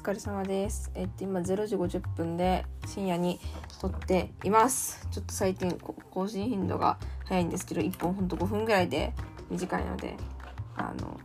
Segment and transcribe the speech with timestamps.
[0.00, 0.90] 疲れ様です。
[0.94, 3.38] えっと、今0時50分で深夜に
[3.82, 5.06] 撮っています。
[5.10, 5.78] ちょっと最近
[6.10, 9.12] 更新頻度が早いんですけど、1本ほんと5分ぐらいで
[9.50, 10.16] 短いので、
[10.74, 11.20] あの、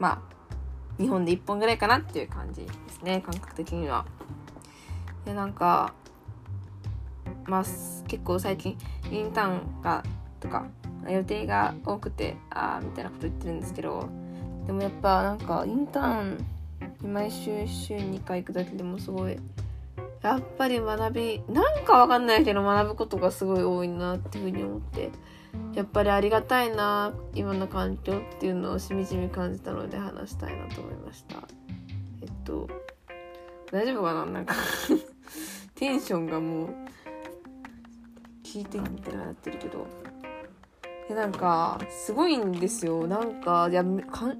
[0.00, 0.24] ま
[0.98, 4.06] あ、2本で1本ぐらいかなっていう感じですね、感覚的には。
[5.24, 5.94] いや、なんか、
[7.44, 7.64] まあ、
[8.08, 8.76] 結構最近、
[9.12, 10.02] インターンが、
[10.40, 10.66] とか、
[11.08, 14.08] 予定が多くて、あーみたいなこと言ってるんですけど、
[14.66, 16.53] でもやっぱなんかインターン
[17.06, 19.36] 毎週週2回行くだけでもすごい
[20.22, 25.10] やっぱり学びなんかわかんないけど学ぶことがすごい多いなっていうふうに思って
[25.74, 31.36] やっぱりありがたいな今の環境っていうのをしみじみ感じたので話したいなと思いました。
[32.22, 32.68] えっと
[33.70, 34.54] 大丈夫かななんか。
[35.74, 36.68] テンションがもう
[38.44, 39.86] 聞いてみたいなってるけど。
[41.08, 43.06] でなんかすごいんですよ。
[43.06, 44.38] なんかいやかん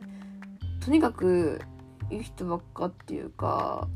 [0.82, 1.60] とにかく
[2.14, 3.88] いい人ばっかっていうか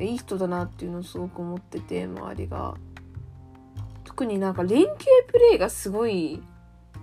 [0.00, 2.74] いい人だなっていうのをすごく思ってて周りが。
[4.04, 6.40] 特になんか連携プレイがすごい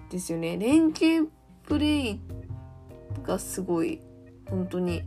[0.09, 0.57] ですよね。
[0.57, 1.29] 連携
[1.63, 2.19] プレイ
[3.23, 3.99] がすごい。
[4.49, 5.03] 本当に。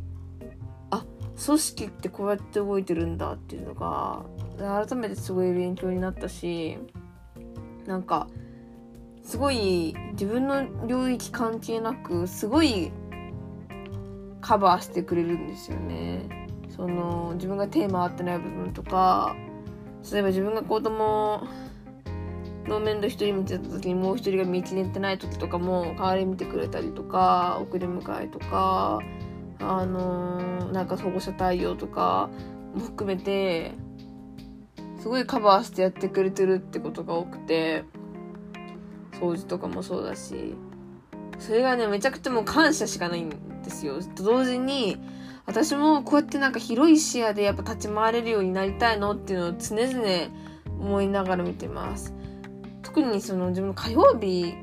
[0.90, 1.04] あ
[1.46, 4.24] 組織ってこうやって動いてるんだっていうのが
[4.58, 6.78] 改めてすごい勉強になったし
[7.86, 8.28] なんか
[9.22, 12.92] すごい自分の領域関係なくすごい
[14.44, 16.44] カバーしてくれるんですよね。
[16.68, 19.36] その自分がテーマ合ってない部分とか
[20.10, 21.46] 例えば自分が子供
[22.66, 29.00] の面倒一人見てた時にもう一人が見切れてない時とかも代わり見てくれたりとか送り迎えとか
[29.60, 32.28] あのーなんか保護者対応とか
[32.74, 33.72] も含めて
[35.00, 37.84] すごいカバーしてやってくれてるってことが多くて
[39.12, 40.56] 掃除とかもそうだし
[41.38, 43.30] それがねめちゃくちゃもう感謝しかないん
[43.64, 44.00] ですよ。
[44.02, 44.96] と同時に
[45.46, 50.04] 私もこうやってなんか広い視野でやっぱ立ち回れるようになりたいのっていうのを常々
[50.78, 52.14] 思いながら見てます。
[52.82, 54.54] 特にその自分の火曜日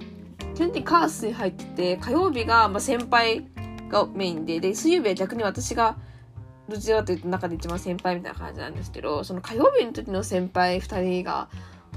[0.55, 3.45] 基本的にカースに入ってて火曜日がまあ先輩
[3.89, 5.97] がメインでで水曜日は逆に私が
[6.69, 11.49] どちらかというと中で一番先輩みたいな感じなんですけどその火曜日の時の先輩2人が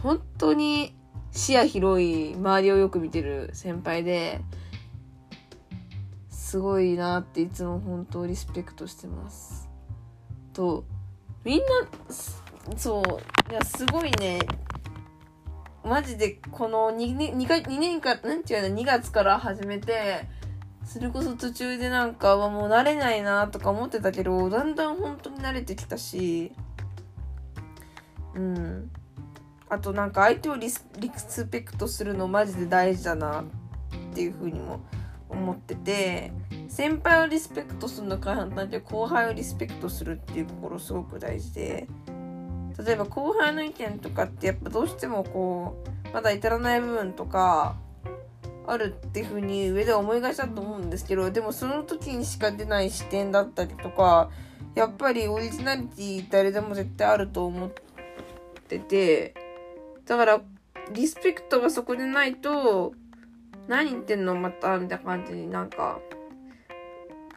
[0.03, 0.95] 本当に
[1.31, 4.41] 視野広い周りをよく見てる先輩で
[6.55, 9.69] すごいなっていつも本当リスペクトしてます。
[10.53, 10.85] と
[11.43, 11.65] みんな
[12.77, 14.39] そういやすごいね。
[15.83, 20.29] マジでこの 2, 年 2, か2年間なんていうの2月から始めて
[20.85, 26.53] それこそ途中でなんかはもう慣れないなとか思ってたけどだんだん本当に慣れてきたし
[28.37, 28.93] うん。
[29.69, 33.45] あとなんか相手をリスリスペクトするのマジで大事だなっ
[34.15, 34.79] ていうふうにも
[35.35, 36.33] 思ってて
[36.69, 41.87] 先輩をリスペクトするのか簡単で後輩をリスペクトするっていうところすごく大事で
[42.85, 45.77] 例えば後輩の意見とかってやっぱどうしてもこ
[46.11, 47.77] うまだ至らない部分とか
[48.67, 54.31] あるっていう風に上では思いがちだと思うんですけどでもその時にしか出ない視点だったりとか
[54.75, 57.71] やっぱりオリジナリティ誰でも絶対あると思っ
[58.69, 59.35] てて
[60.07, 60.41] だから
[60.93, 62.95] リスペクトがそこでないと
[63.69, 66.01] 何言ってんのまたみたいな感じになんか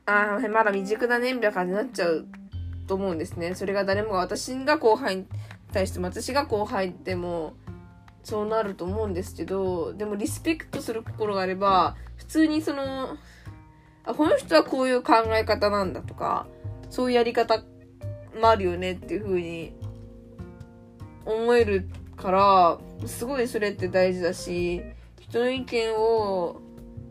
[0.06, 2.26] ああまだ未熟だねみたいな感じになっちゃう
[2.88, 3.56] と思うんですね。
[3.56, 5.26] それが誰もが私が後輩に
[5.74, 7.54] 対しても私が後輩でも
[8.24, 13.18] そうなると思うんですけどでもリスペクトする心があれば普通にその
[14.06, 16.48] あこの人はこういう考え方なんだとか
[16.90, 17.64] そういうやり方
[18.40, 19.74] もあるよねっていう風に
[21.26, 24.82] 思えるからすごいそれって大事だし
[25.30, 26.62] 人の意見を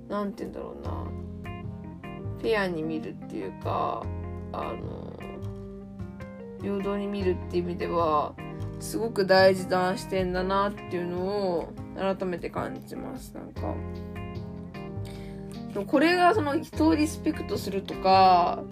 [0.08, 1.16] 何て言うんだろうな。
[2.38, 4.04] フェアに見るっていうか
[4.52, 5.18] あの
[6.60, 8.34] 平等に見るっていう意味では
[8.78, 13.74] すごく大事な視点だなっていうのを改めて感じますなんか。
[15.86, 18.62] これがその人をリスペクトするとか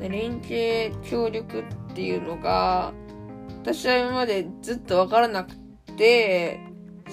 [0.00, 1.64] 連携協力っ
[1.94, 2.94] ていうのが
[3.62, 5.54] 私は今までずっと分からなく
[5.96, 6.60] て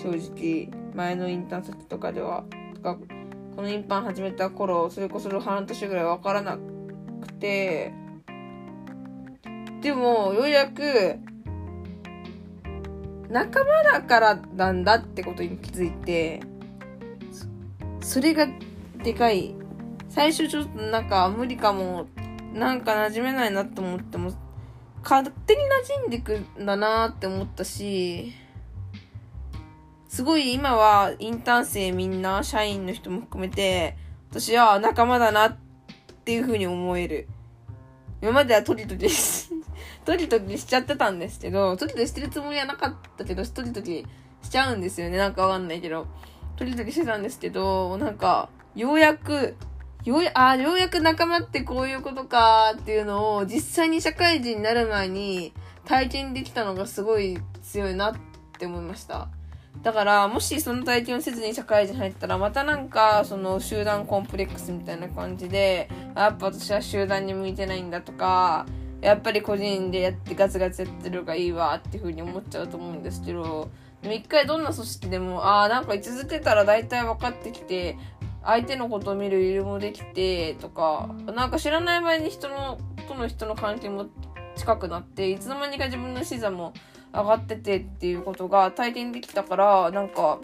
[0.03, 2.43] 正直前のインターン先とかでは
[2.75, 2.97] とか
[3.55, 7.93] このインパン始めた頃それこそ半年ぐらい分からなくて。
[9.81, 11.19] でもようやく
[13.27, 16.39] 仲間だからなんだってことに気づいて
[17.99, 18.47] それが
[19.03, 19.55] でかい。
[20.07, 22.07] 最初ちょっとなんか無理かも。
[22.53, 24.31] なんか馴染めないなと思っても
[25.01, 25.65] 勝手に馴
[25.95, 28.31] 染んでくんだなって思ったし
[30.13, 33.97] すごい今はインターン生みんな社員の人も含めて
[34.29, 35.57] 私は仲間だなっ
[36.23, 37.27] ていうふうに思える
[38.21, 39.49] 今まではトリトリし、
[40.05, 44.05] トリトリしちゃってたんですけど、トリトリしてるつもりはなかったけど、トリトリ
[44.43, 45.17] しちゃうんですよね。
[45.17, 46.05] なんかわかんないけど。
[46.55, 49.57] トリトリしてたんですけど、なんか、ようやく、
[50.05, 55.51] ようや、あようやく仲間ってこういうことかっていうのを実際に社会人になる前に
[55.83, 58.15] 体験できたのがすごい強いなっ
[58.57, 59.27] て思いました。
[59.81, 68.65] だから、もしその体験をせずに社会人入ったら、またなんか、その集団コンプレックスみたいな感じで、やっぱ私は集団に向いてないんだとか、
[69.01, 73.69] やっぱり個人でやってガツガツやってる方がいいわっていうふうに思っちゃうと思うんですけど、
[74.01, 77.97] でも一回どんな組織でも、ああ、なんか居続けたら大体分かってきて、
[78.43, 82.77] 相手のことを見る余裕もできて、とか、なんか知らない場合に人の、
[83.09, 84.07] との人の関係も
[84.55, 86.73] 近くなって、いつの間にか自分の視座も
[87.13, 90.39] 上がっててっていうことが体験できたから、なんか、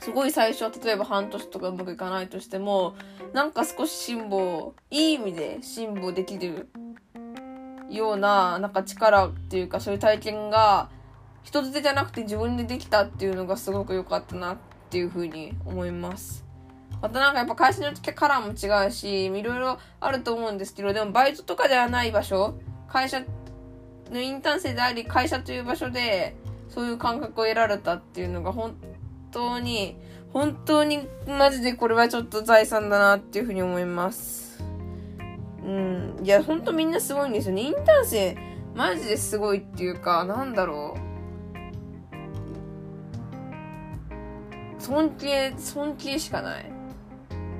[0.00, 2.94] すごい最初例えば半年とかうまくいかないとしても、
[3.32, 6.68] なんか少し辛抱、いい意味で辛抱できる
[7.90, 10.88] ような、なんか力っていうかそういう体験が、
[11.42, 14.56] 人づてじゃなくて自分でできたっていうのがすごく良かったなっ
[14.90, 16.44] ていうふうに思います。
[17.00, 22.54] またなんかやっぱ会社によってカラーも違うし、いろいろあると思うんですけど、でもバイトとかではない場所、
[22.86, 23.22] 会社
[24.12, 26.36] のインターン生であり、会社という場所で、
[26.68, 28.76] そういう感覚を得られたっていうのが本
[29.30, 29.96] 当に、
[30.32, 34.62] 本当にマジでこれはちょっと財産だなっていうふうに思います。
[35.64, 36.20] うん。
[36.22, 37.62] いや、ほんとみんなすごいんですよね。
[37.62, 38.36] インターン生、
[38.74, 40.96] マジですごいっていうか、なんだろ
[44.78, 44.82] う。
[44.82, 46.72] 尊敬、尊敬しかない。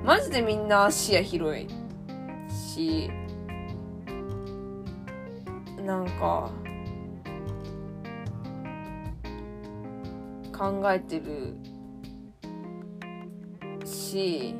[0.03, 1.69] マジでみんな視野広い
[2.49, 3.09] し、
[5.83, 6.49] なんか、
[10.57, 11.57] 考えてる
[13.85, 14.55] し、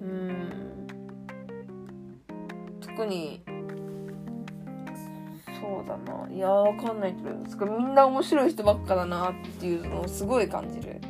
[0.00, 0.86] うん、
[2.80, 3.42] 特に、
[5.60, 6.30] そうだな。
[6.30, 7.34] いや、わかんないけど、
[7.66, 11.00] みんな面白い人ばっかだなっていうのをすごい感じる。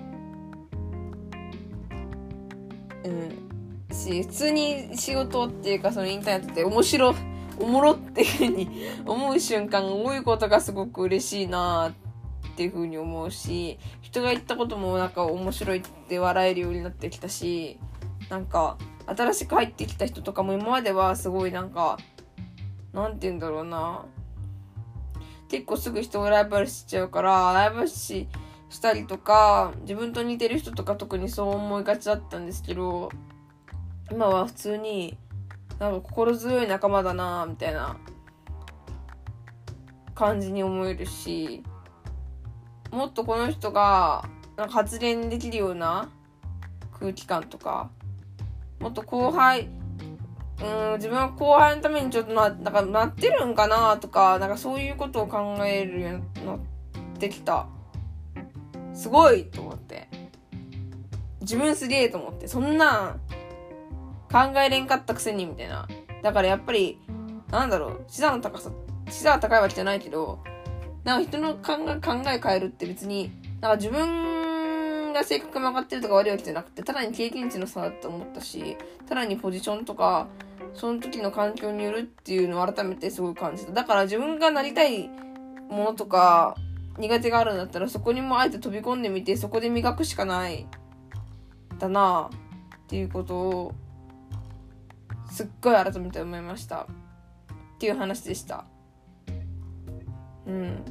[3.04, 3.94] うん。
[3.94, 7.14] し、普通に仕事っていうか、そのインターネットって面白い、
[7.60, 8.68] おもろっていうふうに
[9.06, 17.78] 思う瞬間が多いことがすごく嬉しいなっていうふうに思うし、人が言ったこともなんか面白いって笑えるようになってきたし、
[18.30, 21.98] なんか、新しく入ってきた人とかも今まではすごいなんか、
[22.92, 24.06] なんて言うんだろうな。
[25.48, 28.28] 結構すぐ人をライバルしちゃうから、ライバル視
[28.70, 33.10] したりとか、自分と似てる人とか特にそう思いがちだったんですけど、
[34.10, 35.18] 今は普通に、
[35.78, 37.96] なんか心強い仲間だなみたいな
[40.14, 41.62] 感じに思えるし、
[42.90, 46.08] もっとこの人が、なんか発言できるような
[46.98, 47.90] 空気感とか、
[48.78, 49.68] もっと後輩、
[50.62, 56.58] うん、自分は後輩のためにちょっとな、なんかなってるんかなとか、なんかそういうことを考えるようになっ
[57.18, 57.66] てきた。
[58.92, 60.08] すごいと思って。
[61.40, 62.46] 自分すげえと思って。
[62.46, 63.16] そんな、
[64.34, 65.86] 考えれんかったくせに、みたいな。
[66.20, 66.98] だからやっぱり、
[67.52, 68.72] なんだろう、視座の高さ、
[69.08, 70.40] 視座は高いわけじゃないけど、
[71.04, 78.76] なんか人の考え、考え変えるって別に、なんか自分が性格曲がってるとか悪いわけじゃなくて、ただに経験値の差だと思ったし、
[79.08, 80.26] ただにポジションとか、
[80.74, 83.72] その時の環境によるっていうのを改めてすごい感じた。
[83.72, 85.08] だから自分がなりたい
[85.70, 86.56] ものとか、
[86.98, 90.66] 苦手があるんだったらそこにもあえて飛び込んでみてそこで磨くしかない
[91.78, 93.74] だなっていうことを
[95.30, 96.82] すっごい改めて思いました。
[96.82, 96.86] っ
[97.78, 98.64] ていう話でした。
[100.46, 100.84] うん。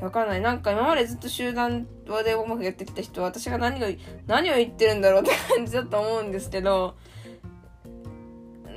[0.00, 0.40] わかんない。
[0.40, 1.86] なんか今までずっと集団
[2.24, 3.86] でうまくやってきた人は私が何を、
[4.26, 6.96] 何を言ってるんだろうって感じだと思うんですけど、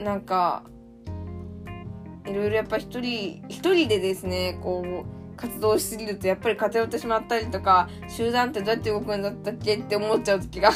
[0.04, 0.64] なんか、
[2.26, 10.72] いろいろやっぱ一人、一人でですね、こう、活動しすぎるとやっぱり偏ってしまったりとか集団ってどうやって動くんだったっけって思っちゃう時が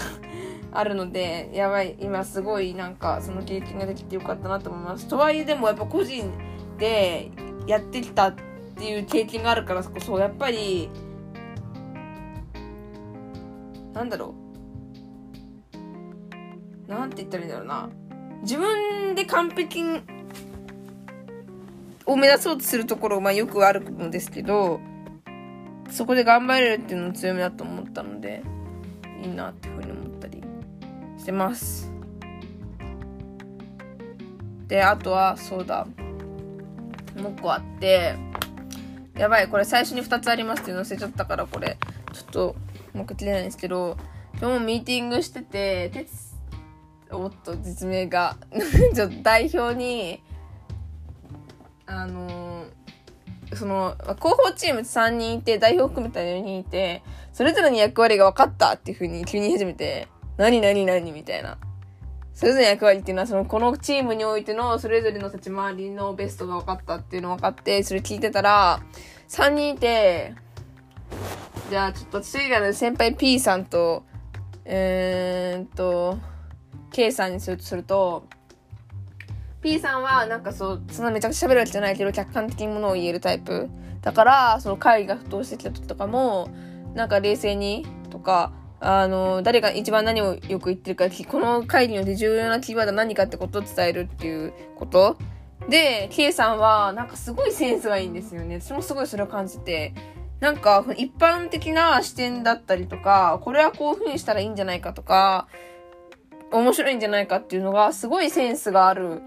[0.77, 5.07] あるのでやばい今すごいなんかその経験ができてよかったなと思います。
[5.07, 6.31] とはいえでもやっぱ個人
[6.77, 7.31] で
[7.67, 8.35] やってきたっ
[8.75, 10.89] ていう経験があるからこそやっぱり
[13.93, 14.35] なんだろ
[16.87, 16.91] う。
[16.91, 17.89] なんて言ったらいいんだろうな。
[18.41, 19.81] 自分で完璧
[22.05, 24.79] を目指そうとするところ、まあよくあるのですけど、
[25.89, 28.43] そこで頑張れるっていうのも強みだと思ったので、
[29.23, 29.84] いいなってふうに
[31.25, 31.91] してます。
[34.67, 35.87] で、あとは、そうだ、
[37.17, 38.15] もう一個あって、
[39.17, 41.79] やばい、これ最初に2つありますって載せちゃったから、これ、
[42.13, 42.55] ちょっと、
[42.93, 43.97] もう一回切れないんですけど、
[44.33, 46.05] 今日もミーティングしてて、
[47.11, 48.37] おっと実名が。
[48.93, 50.21] ちょっと代表に
[51.85, 52.65] あの
[53.53, 60.07] その広報チーム3人いて代表含めた4人いてそれぞれに役割が分かったっていうふうに急に言い始めて。
[60.37, 61.57] 何何何みたいな
[62.35, 68.81] それぞれの役割っていうのは、その、このチームにおいての、それぞれの立ち回りのベストが分かったっていうの分かって、それ聞いてたら、
[69.29, 70.35] 3人いて、
[71.69, 74.03] じゃあ、ちょっと私以外の先輩 P さんと、
[74.65, 76.19] えー、っと、
[76.91, 78.27] K さんにするとすると、
[79.61, 83.69] P さんは、なんかそう、そんなめちゃくちゃ喋るわけじゃないけど、客観的にものを言えるタイプ。
[84.01, 86.49] だから、その会議が沸騰してきた時とかも、
[86.95, 95.17] なんか冷静に、とか、あの、誰が一番何をよく言ってるか、この会議によって重要なキーワードは何かってことを伝えるっていうこと。
[95.69, 98.59] で、K さんは、なんかすごいセンスがいいんですよね。
[98.59, 99.93] 私もすごいそれを感じて。
[100.41, 105.47] なんか、一般的な視点だったりとか、これはこういう風にしたらいいんじゃないかとか、
[106.51, 109.21] 面白いんじゃないかっていうのが、すごいセンスがある。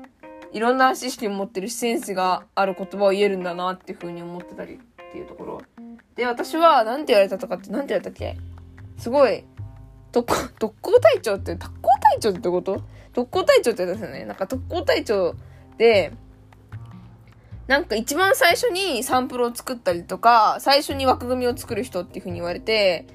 [0.52, 5.62] いろんな知識を持ってるし、センスがある言葉を言えるんだなっていう風に思ってたりっていうところ。
[6.14, 8.36] で、私は、なんて言われたとかって、なんて言われたっけ？
[8.98, 9.44] すごい、
[10.12, 12.82] 特攻、 特攻隊長って、特攻隊長ってこと？
[13.14, 14.24] 特攻隊長って言うんですよね。
[14.24, 15.34] なんか特攻隊長
[15.78, 16.12] で、
[17.66, 23.06] なんか一番最初にサンプルを作ったりとか、最初に枠組みを作る人っていう風に言われて、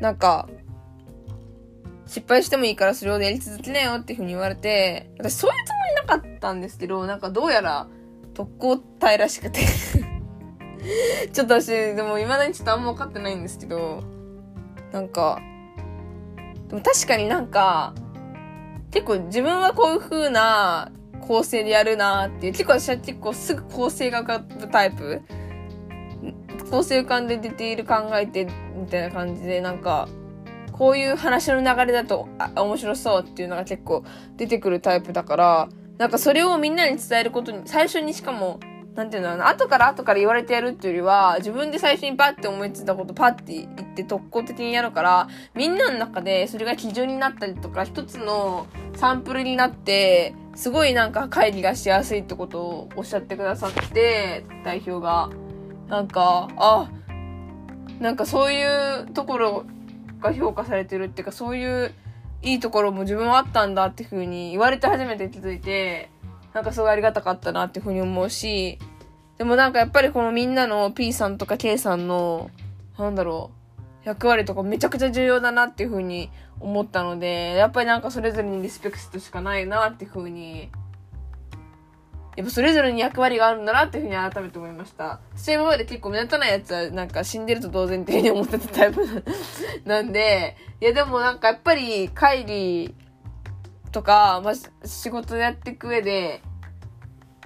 [0.00, 0.48] なんか、
[2.06, 7.86] 失敗してもいいからそれをやり続けなよっていう風に言われて、私そういうつもりなかったんですけど、なんかどうやら
[8.34, 9.60] 特攻隊らしくて
[11.32, 14.02] ちょっと私、でも未だにちょっとあんま分かってないんですけど、
[14.92, 15.40] なんか、
[16.68, 17.94] でも確かになんか、
[18.90, 20.90] 結構自分はこういう風な
[21.20, 25.22] 構成でやるなっていう、結構私は結構すぐ構成が浮かぶタイプ。
[26.70, 30.08] 構成浮かんでディテール考えてみたいな感じで、なんか、
[30.72, 34.04] こういう話の流れだとあ面白そうっていうのが結構
[34.36, 35.68] 出てくるタイプだから、
[35.98, 38.60] なんかそれをみんなに伝えることに、最初にしかも
[38.98, 55.30] なんていうの、後から後から言われてやるっていうよりは、自分で最初にバッて思いついたことパッて言って特攻的にやるから、みんなの中でそれが基準になったりとか、一つのサンプルになって、すごいなんか会議がしやすいってことをおっしゃってくださって、代表が。
[55.86, 56.90] なんか、あ、
[58.00, 59.64] なんかそういうところ
[60.18, 61.94] が評価されてるっていうか、そういう
[62.42, 66.10] いいところも自分はあったんだっていう風に言われて初めて気づいて、
[66.52, 68.78] なんかすごいありがたかったなっていうふうに思うし、
[69.38, 72.50] でもなんかやっぱりこのみんなの P さんとか K さんの、
[72.98, 73.52] なんだろ
[74.04, 76.30] う、役割とかめちゃくちゃ重要だなっていうふうに
[76.60, 80.70] 思ったので、やっぱりなんかそれぞれにリスペクトしかないなっていうふうに、
[82.36, 85.20] やっぱそれぞれに役割があるんだなっていうふうに改めて思いました。
[85.36, 89.24] 私今まで結構目立たないやつはなんか死んでると同然っていうふうに思ってたタイプ
[89.86, 92.94] なんで、いやでもなんかやっぱり帰り、
[93.90, 96.42] とか、まあ、仕事やっていく上で、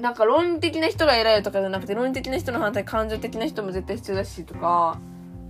[0.00, 4.99] なんか論理的な人が偉いとかじゃなくて、論理的な人の反対、感情的な人も絶対必要だしとか、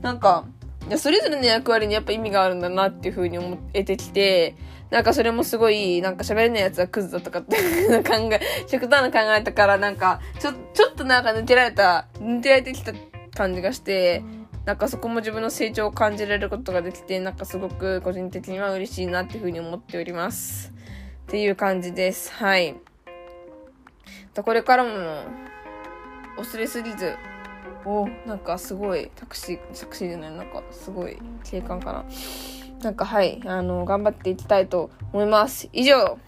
[0.02, 0.44] なんか、
[0.88, 4.56] いや、それぞれの役割にやっぱ意味があるんだなっていう風に思えてきて、
[4.90, 12.92] なんかそれもすごい、なんか喋れない奴はクズだとかって いう考え、極端な考えたから、なんか、ちょ、ちょっとなんか抜けられた、抜けられてきた
[13.34, 14.22] 感じがして、
[14.64, 20.72] なんかそこも自分の成長を感じられることができて、なんかすごく個人的には嬉しいなっていう風に思っております。
[21.22, 22.32] っていう感じです。
[22.32, 22.76] はい。
[24.40, 24.90] これからも、
[26.38, 27.16] 忘れすぎず、
[27.84, 32.04] おなんかすごい、タクシー、タクシーじゃない、なんかすごい景観かな。
[32.82, 35.68] なんかはい、あの、頑張っていきたいと思います。
[35.72, 36.18] 以上